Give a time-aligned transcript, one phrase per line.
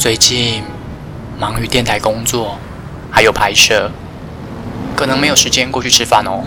[0.00, 0.64] 最近
[1.38, 2.58] 忙于电台工作，
[3.12, 3.92] 还有拍摄，
[4.96, 6.42] 可能没有时间过去吃饭哦。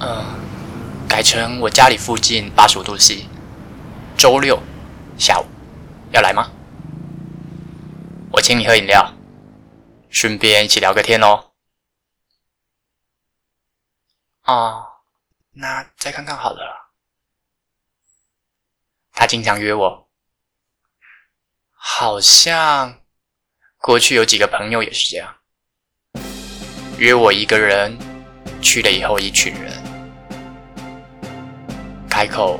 [0.00, 3.24] 嗯，改成我家里附近八十五度 C，
[4.18, 4.62] 周六
[5.16, 5.46] 下午
[6.10, 6.50] 要来吗？
[8.30, 9.14] 我请你喝饮料，
[10.10, 11.52] 顺便一起聊个天哦。
[14.44, 14.84] 哦，
[15.52, 16.92] 那再看看好了。
[19.12, 20.07] 他经常约我，
[21.80, 22.96] 好像
[23.80, 25.32] 过去有几个朋友也是这样，
[26.98, 27.96] 约我一个人，
[28.60, 29.72] 去了以后一群人，
[32.10, 32.58] 开口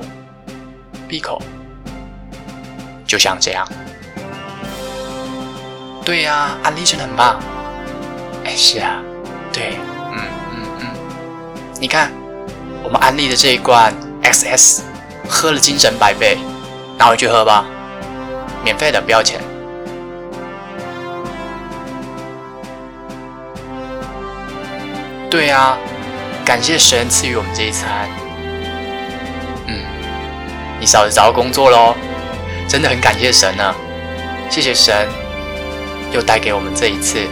[1.09, 1.43] 闭口，
[3.07, 3.67] 就像这样。
[6.05, 7.39] 对呀，安利真的很棒。
[8.45, 9.03] 哎，是啊，
[9.53, 9.77] 对，
[10.13, 10.23] 嗯
[10.55, 10.87] 嗯嗯，
[11.81, 12.11] 你看，
[12.83, 14.83] 我们安利的这一罐 XS。
[15.31, 16.39] 喝了精神百倍，
[16.97, 17.67] 拿回去喝吧，
[18.69, 19.41] 免费的，不要钱。
[25.31, 25.79] 对啊，
[26.45, 28.07] 感谢神赐予我们这一餐。
[29.69, 29.81] 嗯，
[30.79, 31.95] 你嫂子找到工作喽，
[32.69, 33.75] 真的很感谢神呢。
[34.51, 35.09] 谢谢神，
[36.13, 37.27] 又带给我们这一次，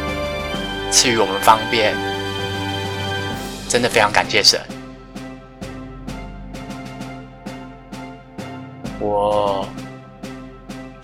[0.91, 1.95] 赐予我们方便，
[3.69, 4.59] 真的非常感谢神。
[8.98, 9.69] 我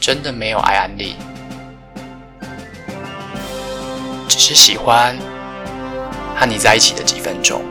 [0.03, 1.15] 真的没有爱安利，
[4.27, 5.17] 只是喜欢
[6.35, 7.63] 和你在一起的几分钟。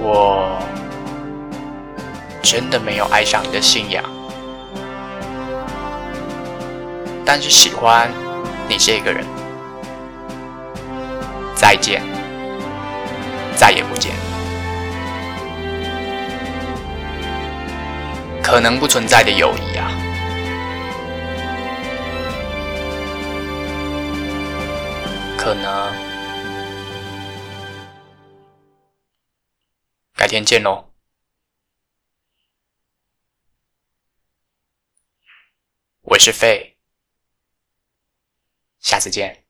[0.00, 0.58] 我
[2.42, 4.02] 真的没有爱上你的信仰，
[7.24, 8.10] 但是喜欢
[8.68, 9.24] 你这个人。
[11.54, 12.02] 再见，
[13.54, 14.29] 再也不见。
[18.50, 19.88] 可能不存在的友谊啊，
[25.38, 25.94] 可能
[30.16, 30.92] 改天见喽，
[36.00, 36.76] 我是费，
[38.80, 39.44] 下次见。